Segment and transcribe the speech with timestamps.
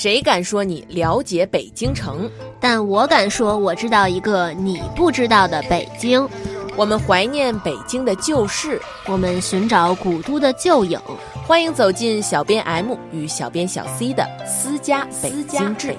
[0.00, 2.26] 谁敢说你了解北京城？
[2.58, 6.26] 但我敢说，我知道一个你不知道的北京。
[6.74, 10.98] 我们怀念北京的旧事，我们寻找古都的旧影。
[11.46, 15.94] 欢迎走进小编 M 与小编小 C 的私家北京志。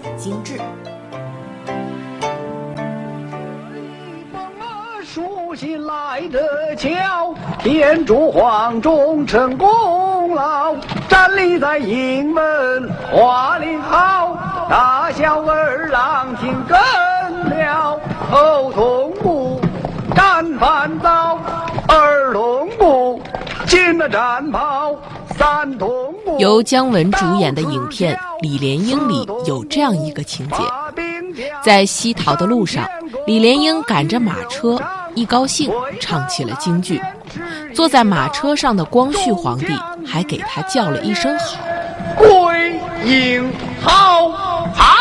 [5.62, 5.68] 精致。
[5.68, 10.76] 书信来得巧，天助黄忠成功劳，
[11.08, 14.36] 站立在营门华林好，
[14.68, 16.78] 大小儿郎听更
[17.50, 18.00] 了，
[18.32, 19.62] 头痛不
[20.16, 21.38] 战烦躁，
[21.90, 23.22] 耳痛不
[23.68, 24.96] 进了战袍，
[25.38, 25.90] 三痛
[26.26, 26.40] 不。
[26.40, 30.56] 由姜文主演的影片《李莲英》里有这样一个情节，
[31.64, 32.88] 在西逃的路上，
[33.28, 34.80] 李莲英赶着马车。
[35.16, 37.00] 一高兴，唱起了京剧。
[37.74, 39.68] 坐在马车上的光绪皇帝
[40.06, 41.58] 还给他叫了一声好
[42.18, 43.50] ：“归英
[43.82, 44.30] 好，
[44.74, 44.96] 好。”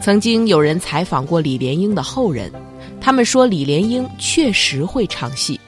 [0.00, 2.50] 曾经有人采访过李莲英的后人，
[3.00, 5.60] 他们说李莲英确实会唱戏，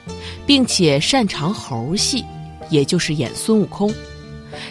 [0.45, 2.25] 并且擅长猴戏，
[2.69, 3.93] 也就是演孙悟空。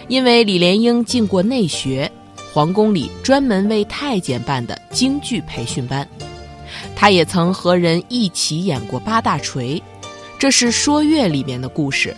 [0.08, 2.10] 因为李莲英进过内学。
[2.52, 6.06] 皇宫里专门为太监办的京剧培训班，
[6.94, 9.82] 他也曾和人一起演过八大锤，
[10.38, 12.14] 这是说岳里面的故事。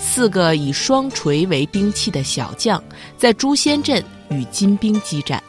[0.00, 2.82] 四个以双锤为兵器的小将
[3.16, 5.40] 在诛仙阵与金兵激战，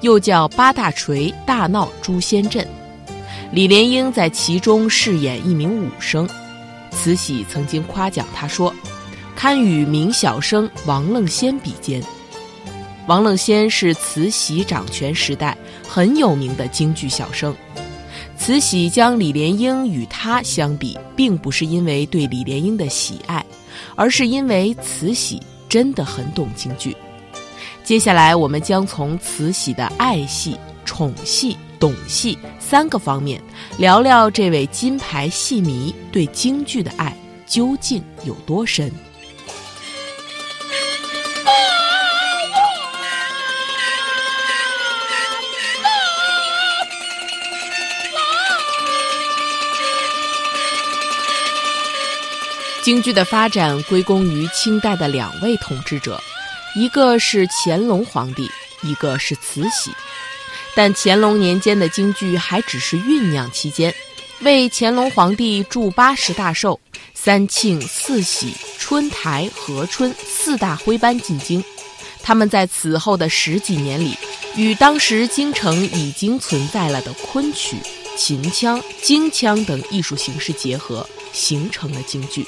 [0.00, 2.66] 又叫八大锤大闹诛仙阵。
[3.52, 6.28] 李莲英在其中饰演一名武生，
[6.90, 8.74] 慈禧曾经夸奖他说
[9.36, 12.02] ：“堪与名小生王楞仙比肩。”
[13.06, 17.54] 王愣仙是慈禧掌权时代很有名的京剧小生，
[18.36, 23.44] 慈禧将李莲英与他相比，并不是因为对李莲英的喜爱，
[23.94, 26.96] 而是因为慈禧真的很懂京剧。
[27.84, 33.40] 接下来，我们将从慈禧的爱戏、宠戏、懂戏三个方面，
[33.78, 37.16] 聊聊这位金牌戏迷对京剧的爱
[37.46, 38.90] 究竟有多深。
[52.86, 56.22] 京剧的发展归功于清代的两位统治者，
[56.76, 58.48] 一个是乾隆皇帝，
[58.80, 59.90] 一个是慈禧。
[60.72, 63.92] 但乾隆年间的京剧还只是酝酿期间，
[64.42, 66.78] 为乾隆皇帝祝八十大寿、
[67.12, 71.64] 三庆、四喜、春台、和春四大徽班进京。
[72.22, 74.16] 他们在此后的十几年里，
[74.54, 77.78] 与当时京城已经存在了的昆曲、
[78.16, 82.46] 秦腔、京腔等艺术形式结合，形成了京剧。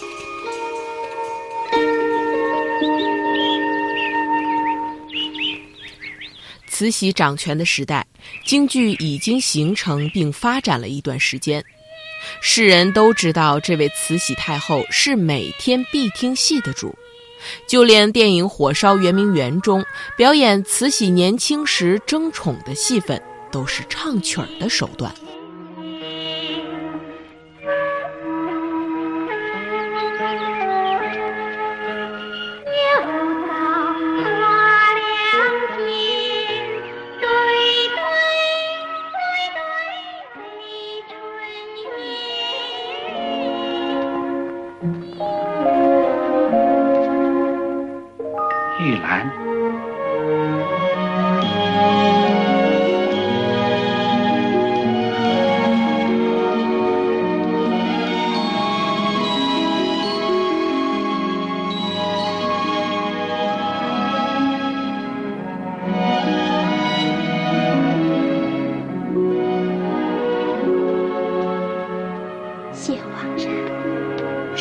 [6.78, 8.06] 慈禧掌权的时代，
[8.44, 11.64] 京剧已经形成并发展了一段时间。
[12.40, 16.96] 世人都知道，这位慈禧太后是每天必听戏的主，
[17.66, 19.84] 就连电影《火烧圆明园》中
[20.16, 25.12] 表演慈禧年轻时争宠的戏份，都是唱曲儿的手段。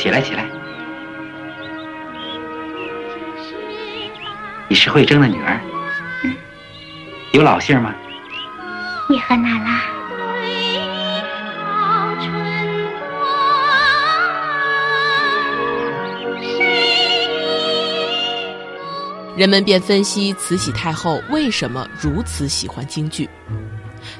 [0.08, 0.46] 起来，起来！
[4.70, 5.60] 你是慧珍的女儿，
[7.34, 7.94] 有老姓吗？
[9.10, 9.84] 你和娜拉？
[19.36, 23.30] 人们便分析慈禧太后为什么如此喜欢京剧。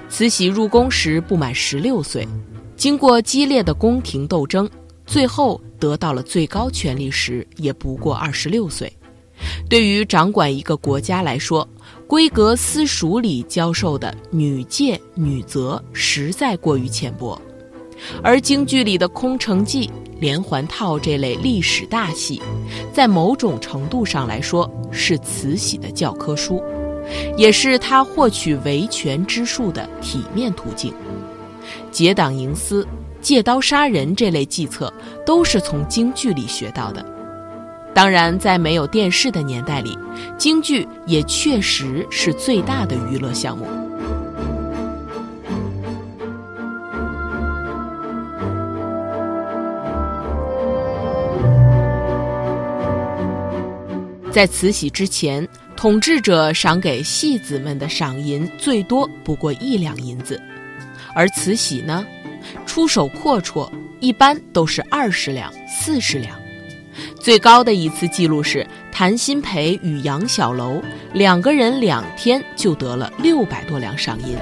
[0.10, 2.28] 慈禧入宫时不满十六岁，
[2.76, 4.70] 经过激烈的宫廷斗争。
[5.08, 8.92] 最后得到了最高权力时，也不过二十六岁。
[9.70, 11.68] 对于掌管一个国家来说，
[12.08, 17.42] 闺阁私塾里教授的女戒女则实在过于浅薄。
[18.22, 19.90] 而京剧里的空城计、
[20.20, 22.42] 连环套这类历史大戏，
[22.94, 26.62] 在某种程度上来说是慈禧的教科书，
[27.38, 30.94] 也是他获取维权之术的体面途径。
[31.92, 32.88] 结党营私、
[33.28, 34.94] 借刀杀人这类计策，
[35.26, 37.06] 都是从京剧里学到的。
[37.94, 40.00] 当然，在没有电视的年代里，
[40.38, 43.68] 京剧也确实是最大的娱乐项目。
[54.32, 55.46] 在慈禧之前，
[55.76, 60.42] 统治者赏给戏子们的赏银最多不过一两银子，
[61.14, 62.06] 而慈禧呢，
[62.66, 66.36] 出手阔绰，一般都是二十两、四十两。
[67.20, 70.82] 最高的一次记录是谭鑫培与杨小楼
[71.14, 74.38] 两个人两天就得了六百多两赏银，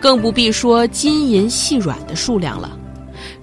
[0.00, 2.78] 更不必说金银细软的数量了。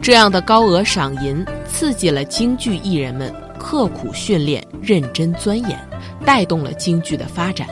[0.02, 3.34] 这样的高额赏银刺激了京剧艺人们。
[3.60, 5.78] 刻苦训练，认真钻研，
[6.24, 7.68] 带动了京剧的发展。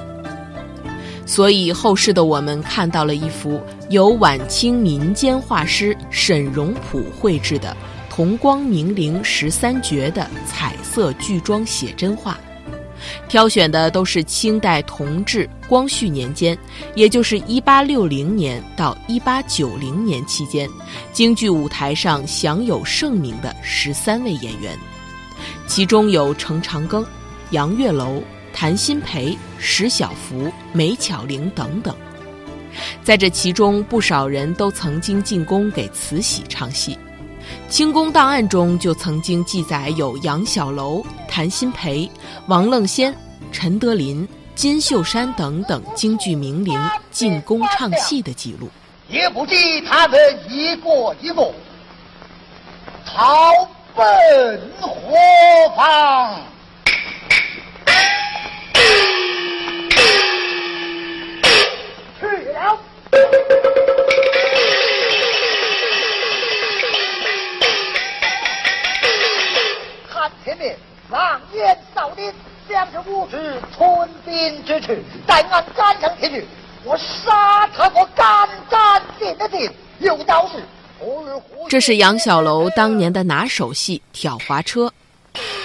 [1.26, 7.76] 所以后世的我们看到了一幅由晚清民间画师沈荣普绘制的
[8.14, 12.40] 《同光明陵十三绝》的彩色剧装写真画，
[13.28, 16.58] 挑选的都是清代同治、光绪年间，
[16.94, 20.70] 也就是一八六零年到一八九零年期间，
[21.12, 24.78] 京剧舞台上享有盛名的十三位演员。
[25.68, 27.04] 其中有程长庚、
[27.50, 28.22] 杨月楼、
[28.58, 31.94] 谭鑫培、石小福、梅巧玲等等，
[33.04, 36.98] 在这其中，不少人都曾经进宫给慈禧唱戏。
[37.68, 42.10] 清宫档案中就曾经记载有杨小楼、谭鑫培、
[42.48, 43.14] 王愣仙、
[43.52, 44.26] 陈德林、
[44.56, 46.80] 金秀山等等京剧名伶
[47.12, 48.70] 进宫唱戏的记录。
[49.10, 50.18] 也不知他们
[50.50, 51.54] 一个一个
[53.06, 53.52] 逃。
[53.98, 54.06] 奔
[54.82, 54.90] 何
[55.74, 56.42] 方？
[71.10, 72.32] 狼烟扫地，
[72.68, 74.96] 向着无知屯兵之处，
[75.28, 76.46] 待俺赶上前去，
[76.84, 80.64] 我杀他个干干净净，有道是。
[81.68, 84.88] 这是杨小楼当年的拿手戏《挑滑车》。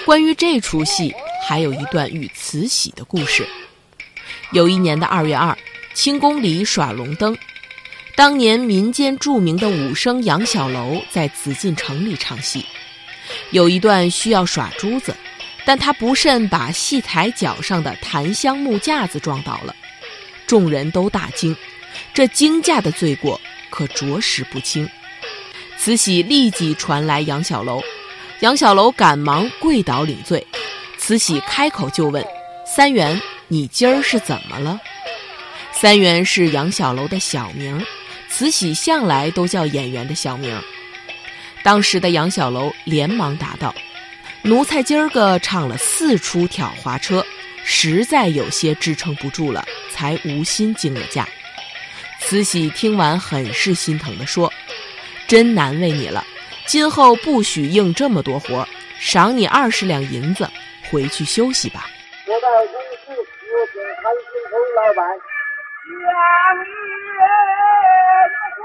[0.05, 1.15] 关于这出戏，
[1.47, 3.47] 还有一段与慈禧的故事。
[4.51, 5.57] 有一年的二月二，
[5.93, 7.35] 清宫里耍龙灯，
[8.15, 12.65] 当年民间著名的武生杨小楼在紫禁城里唱戏。
[13.51, 15.15] 有一段需要耍珠子，
[15.65, 19.75] 但他不慎把戏台脚上的檀香木架子撞倒了，
[20.47, 21.55] 众人都大惊。
[22.13, 24.89] 这惊驾的罪过可着实不轻。
[25.77, 27.81] 慈禧立即传来杨小楼，
[28.41, 30.45] 杨小楼赶忙跪倒领罪。
[30.97, 32.25] 慈禧开口就问
[32.65, 34.79] ：“三元，你今儿是怎么了？”
[35.73, 37.83] 三元是杨小楼的小名，
[38.29, 40.61] 慈禧向来都叫演员的小名。
[41.63, 43.73] 当时的杨小楼连忙答道
[44.43, 47.23] ：“奴才今儿个唱了四出挑滑车，
[47.63, 51.27] 实在有些支撑不住了，才无心惊了驾。”
[52.19, 54.51] 慈禧听完很是心疼地说。
[55.27, 56.25] 真难为你了，
[56.65, 58.67] 今后不许应这么多活，
[58.99, 60.49] 赏你二十两银子，
[60.89, 61.85] 回去休息吧。
[62.25, 65.07] 我到公司有请谭鑫培老板，
[65.87, 66.03] 两
[66.57, 66.65] 人
[68.57, 68.59] 婚，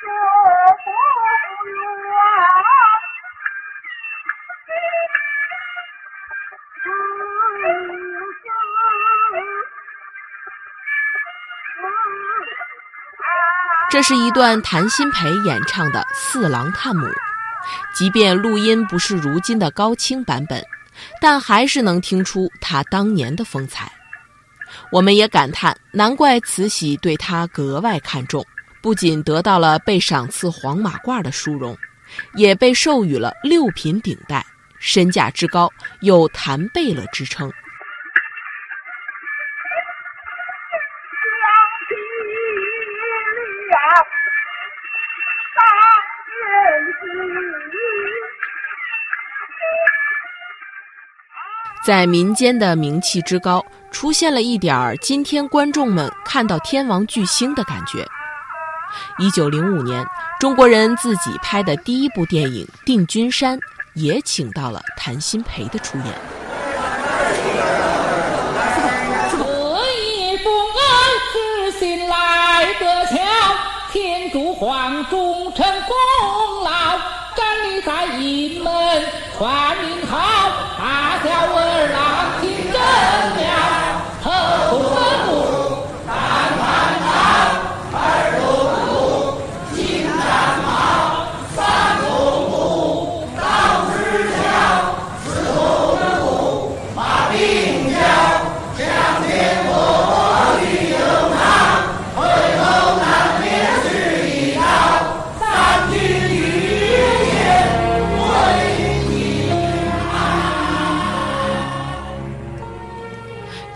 [0.00, 0.06] 这
[0.84, 0.86] 不
[13.90, 17.06] 这是一段谭鑫培演唱的《四郎探母》，
[17.94, 20.62] 即便录音不是如今的高清版本，
[21.20, 23.90] 但还是能听出他当年的风采。
[24.92, 28.44] 我们也感叹，难怪慈禧对他格外看重，
[28.82, 31.76] 不仅得到了被赏赐黄马褂的殊荣，
[32.34, 34.44] 也被授予了六品顶戴，
[34.78, 35.70] 身价之高
[36.00, 37.52] 有谭贝勒之称。
[51.84, 58.06] 在民间的名气之高，出现了一点儿今天观众们看到天王巨星的感觉。
[59.18, 60.06] 一九零五年，
[60.38, 63.58] 中国人自己拍的第一部电影《定军山》
[63.98, 66.06] 也请到了谭鑫培的出演。
[69.30, 70.80] 这一封安
[71.32, 71.36] 知
[71.78, 73.16] 信来得巧。
[73.90, 75.94] 天主皇忠臣功
[76.62, 76.70] 劳，
[77.34, 78.72] 站立在营门
[79.36, 80.18] 传名号，
[80.78, 81.96] 大小儿郎
[82.40, 83.77] 听真了，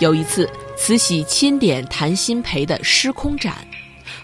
[0.02, 3.54] 有一次，慈禧钦点谭鑫培的失空展，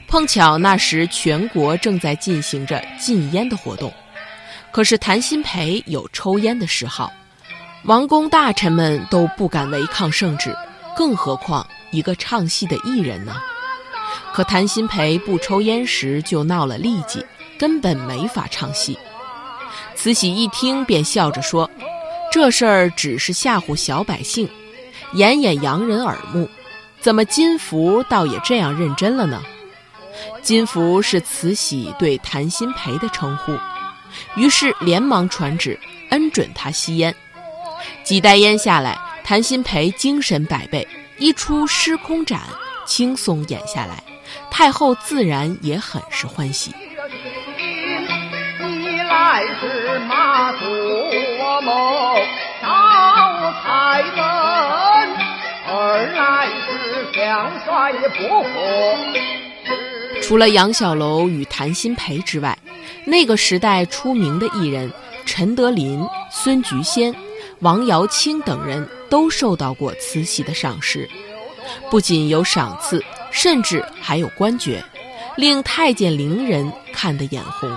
[0.09, 3.93] 碰巧那时全国正在进行着禁烟的活动，
[4.73, 7.13] 可是谭鑫培有抽烟的嗜好，
[7.85, 10.53] 王公大臣们都不敢违抗圣旨，
[10.97, 13.37] 更何况一个唱戏的艺人呢？
[14.35, 17.25] 可谭鑫培不抽烟时就闹了痢疾，
[17.57, 18.99] 根本没法唱戏。
[19.95, 21.71] 慈禧一听便笑着说
[22.33, 24.51] ：“这事儿只是吓唬小百姓。”
[25.13, 26.49] 掩掩洋人耳目，
[27.01, 29.43] 怎么金福倒也这样认真了呢？
[30.43, 33.57] 金福是慈禧对谭鑫培的称呼，
[34.35, 35.79] 于是连忙传旨
[36.11, 37.15] 恩准他吸烟。
[38.03, 40.87] 几袋烟下来，谭鑫培精神百倍，
[41.19, 42.41] 一出失空斩，
[42.85, 44.03] 轻松演下来，
[44.51, 46.75] 太后自然也很是欢喜。
[48.61, 50.67] 一来是马祖
[51.63, 52.17] 谋
[53.63, 54.21] 开门，
[55.67, 58.49] 二来是将帅不服。
[60.23, 62.57] 除了杨小楼与谭鑫培之外，
[63.05, 64.93] 那个时代出名的艺人
[65.25, 67.15] 陈德林、孙菊仙、
[67.61, 71.09] 王瑶卿等人都受到过慈禧的赏识，
[71.91, 74.85] 不仅有赏赐，甚至还有官爵，
[75.37, 77.71] 令太监伶人看得眼红。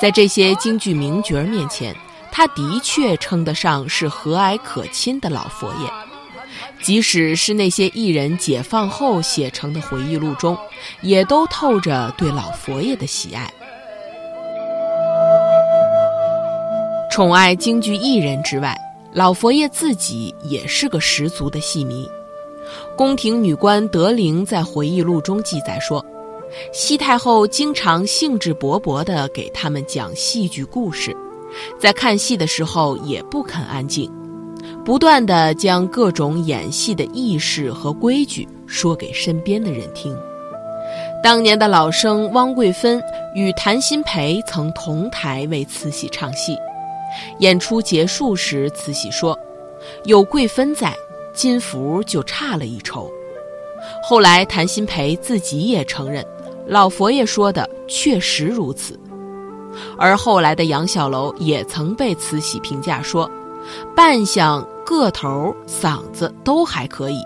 [0.00, 1.94] 在这些京剧名角面前，
[2.30, 5.90] 他的确称得上是和蔼可亲的老佛爷。
[6.82, 10.56] 即使是那些艺人解放后写成的回忆录中，
[11.02, 13.52] 也都透着对老佛爷的喜爱。
[17.10, 18.76] 宠爱京剧艺人之外，
[19.12, 22.08] 老佛爷自己也是个十足的戏迷。
[22.96, 26.04] 宫廷女官德龄在回忆录中记载说，
[26.72, 31.16] 西太后经常兴致勃勃地给他们讲戏剧故事，
[31.78, 34.10] 在看戏的时候也不肯安静。
[34.84, 40.16] 不断地将各种演戏的意识和规矩说给身边的人听。
[41.22, 43.02] 当年的老生汪桂芬
[43.34, 46.56] 与谭鑫培曾同台为慈禧唱戏，
[47.40, 49.38] 演出结束时，慈禧说
[50.04, 50.94] ：“有贵芬在，
[51.34, 53.10] 金福就差了一筹。”
[54.02, 56.24] 后来谭鑫培自己也承认，
[56.66, 58.98] 老佛爷说的确实如此。
[59.98, 63.30] 而后来的杨小楼也曾被慈禧评价说。
[63.94, 67.20] 扮相、个头、嗓子都还可以，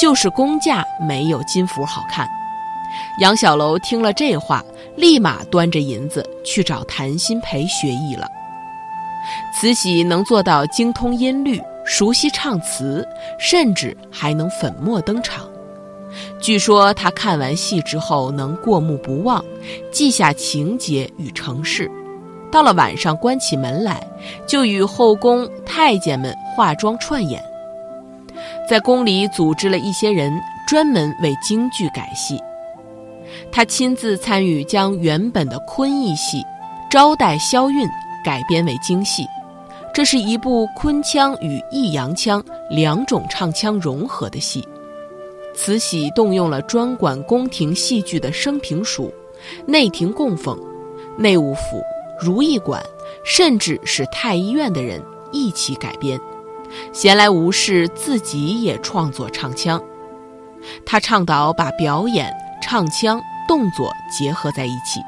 [0.00, 2.26] 就是工价没有金福好看。
[3.20, 4.64] 杨小楼听了这话，
[4.96, 8.26] 立马端着银子去找谭鑫培学艺了。
[9.54, 13.06] 慈禧能做到精通音律、熟悉唱词，
[13.38, 15.46] 甚至还能粉墨登场。
[16.40, 19.44] 据说他看完戏之后能过目不忘，
[19.90, 21.90] 记下情节与程式。
[22.50, 24.06] 到了晚上，关起门来，
[24.46, 27.42] 就与后宫太监们化妆串演。
[28.68, 30.32] 在宫里组织了一些人，
[30.68, 32.38] 专门为京剧改戏。
[33.50, 36.38] 他亲自参与将原本的昆弋戏
[36.90, 37.86] 《招待萧韵》
[38.24, 39.26] 改编为京戏。
[39.94, 44.66] 这是一部昆腔与弋阳腔两种唱腔融合的戏。
[45.54, 49.12] 慈禧动用了专管宫廷戏剧的升平署、
[49.66, 50.58] 内廷供奉、
[51.16, 51.82] 内务府。
[52.20, 52.80] 如意馆，
[53.24, 56.20] 甚至是太医院的人一起改编，
[56.92, 59.82] 闲来无事自己也创作唱腔。
[60.86, 62.32] 他倡导把表演、
[62.62, 65.00] 唱腔、动作结合在一起，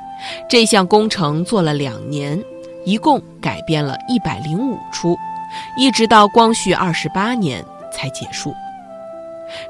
[0.48, 2.42] 这项工程做了两年，
[2.84, 5.16] 一共改编了一百零五出，
[5.78, 8.52] 一直到光绪二十八年才结束。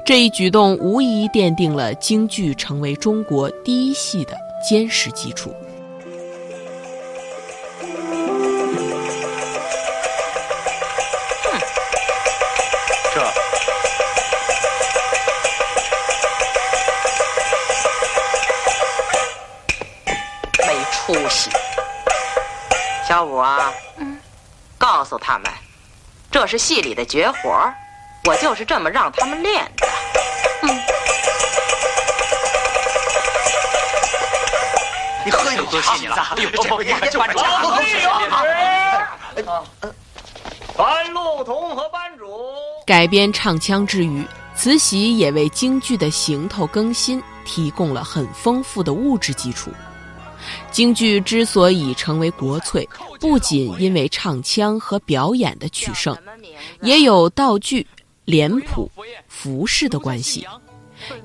[0.05, 4.37] 这一举动无疑奠定了京剧成为中国第一戏的
[4.67, 5.53] 坚实基础。
[21.07, 21.51] 出息。
[23.07, 24.17] 小五啊，嗯，
[24.75, 25.51] 告诉他们，
[26.31, 27.71] 这是戏里的绝活
[28.25, 29.87] 我就是这么让他们练的。
[30.63, 30.69] 嗯。
[35.25, 36.15] 你喝一口，多谢你了。
[36.35, 37.55] 哎呦，这班主，班
[39.35, 39.49] 主，
[40.75, 42.25] 樊路同和班主
[42.85, 44.23] 改编唱腔之余，
[44.55, 49.71] 慈禧也为京剧的行头更新提供了很丰富的物质基础。
[50.69, 52.87] 京剧之所以成为国粹，
[53.19, 56.15] 不仅因为唱腔和表演的取胜，
[56.81, 57.87] 也有道具、
[58.25, 58.91] 脸谱、
[59.27, 60.45] 服饰的关系。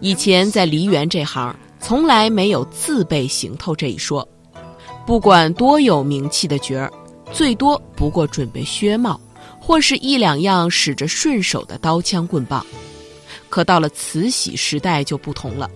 [0.00, 4.26] 以前在梨园这行，从来没有自备行头这一说。
[5.06, 6.92] 不管多有名气的角儿，
[7.32, 9.18] 最多不过准备靴帽，
[9.58, 12.64] 或是一两样使着顺手的刀枪棍棒。
[13.48, 15.68] 可到了慈禧时代就不同了，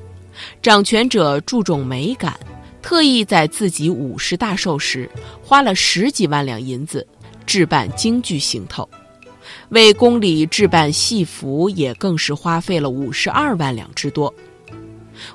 [0.63, 2.39] 掌权者注重美感。
[2.83, 5.11] 特意在自己五十大寿时，
[5.43, 7.05] 花了十几万两银子
[7.47, 8.87] 置办京剧行头，
[9.75, 14.33] 为宫里置办戏服也更是花费了五十二万两之多。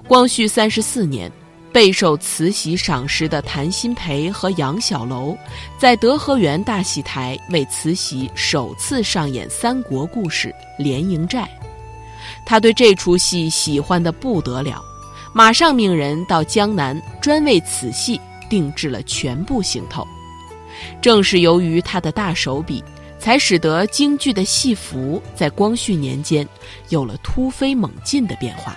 [0.07, 1.29] 光绪三十四年，
[1.73, 5.37] 备受慈禧赏识的谭鑫培和杨小楼，
[5.77, 10.47] 在德和园大戏台为慈禧首次上演三国故事
[10.81, 11.41] 《连营寨》，
[12.45, 14.81] 他对这出戏喜欢的不得了。
[15.33, 18.19] 马上命人到江南，专为此戏
[18.49, 20.07] 定制了全部行头。
[21.01, 22.81] 正是由于他的大手笔，
[23.19, 26.47] 才使得京剧的戏服在光绪年间
[26.87, 28.75] 有了突飞猛进的变化。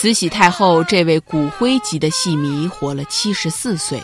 [0.00, 4.00] 慈禧太后这位骨灰级的戏迷活了七十四岁，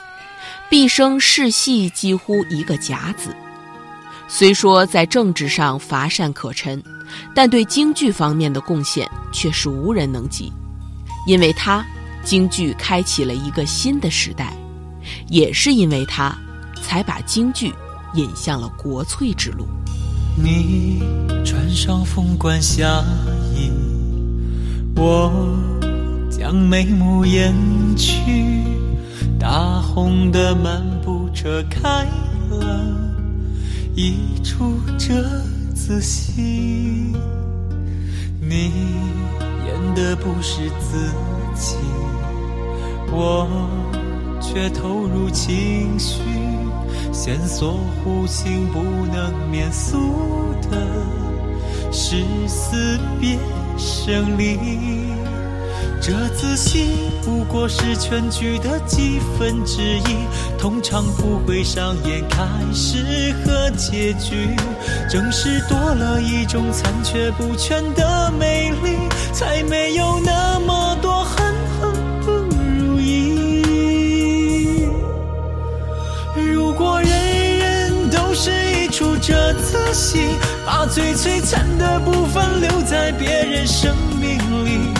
[0.68, 3.32] 毕生试戏几乎一个甲子。
[4.26, 6.82] 虽说在政治上乏善可陈，
[7.32, 10.52] 但对京剧方面的贡献却是无人能及。
[11.28, 11.86] 因为他，
[12.24, 14.46] 京剧开启了一个新的时代；
[15.28, 16.36] 也是因为他，
[16.82, 17.72] 才把京剧
[18.14, 19.66] 引向了国粹之路。
[20.36, 21.02] 你
[21.44, 23.04] 穿上凤冠霞
[23.54, 23.70] 衣，
[24.96, 25.30] 我
[26.30, 27.54] 将眉目掩
[27.96, 28.64] 去，
[29.38, 32.04] 大红的幔布遮开
[32.50, 32.96] 了。
[33.94, 35.22] 一出折
[35.72, 37.12] 子戏，
[38.40, 38.72] 你
[39.64, 41.08] 演的不是自
[41.54, 41.76] 己，
[43.16, 43.46] 我
[44.40, 46.20] 却投入情绪，
[47.12, 48.80] 线索弧形不
[49.12, 50.76] 能免俗的
[51.92, 53.38] 是死别
[53.78, 54.58] 生离。
[56.02, 64.54] 这仔戏不过是全剧的几分之一，通常不会上演开始和结局。
[65.08, 68.98] 正是多了一种残缺不全的美丽，
[69.32, 70.43] 才没有那
[79.24, 80.18] 一出折子戏，
[80.66, 84.92] 把最璀璨的部分留在别人生命里。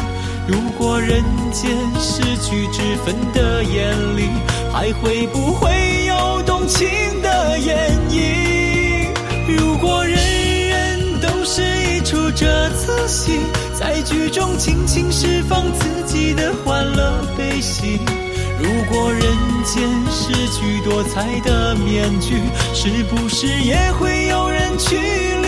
[0.48, 4.30] 如果人间失去之分的眼里，
[4.72, 5.70] 还会不会
[6.06, 6.88] 有动情
[7.20, 9.08] 的演绎？
[9.46, 13.38] 如果人人都是一出折子戏，
[13.78, 18.00] 在剧中尽情释放自己的欢乐悲喜。
[18.58, 19.22] 如果人
[19.64, 22.40] 间失去多彩的面具，
[22.72, 25.43] 是不是也会有人去？